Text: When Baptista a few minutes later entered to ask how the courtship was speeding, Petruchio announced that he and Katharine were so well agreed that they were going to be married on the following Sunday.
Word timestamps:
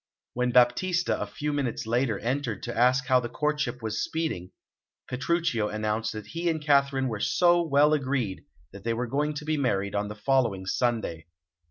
When 0.33 0.51
Baptista 0.51 1.21
a 1.21 1.27
few 1.27 1.53
minutes 1.53 1.85
later 1.85 2.17
entered 2.17 2.63
to 2.63 2.75
ask 2.75 3.05
how 3.05 3.19
the 3.19 3.29
courtship 3.29 3.83
was 3.83 4.03
speeding, 4.03 4.49
Petruchio 5.07 5.67
announced 5.69 6.13
that 6.13 6.25
he 6.25 6.49
and 6.49 6.59
Katharine 6.59 7.07
were 7.07 7.19
so 7.19 7.61
well 7.61 7.93
agreed 7.93 8.43
that 8.71 8.83
they 8.83 8.95
were 8.95 9.05
going 9.05 9.35
to 9.35 9.45
be 9.45 9.57
married 9.57 9.93
on 9.93 10.07
the 10.07 10.15
following 10.15 10.65
Sunday. 10.65 11.27